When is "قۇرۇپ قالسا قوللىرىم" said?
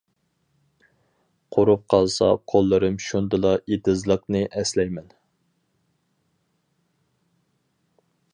1.55-2.95